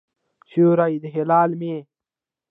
سیوری 0.49 0.93
د 1.03 1.05
هلال 1.15 1.49
مې 1.59 1.69
یې 1.75 1.79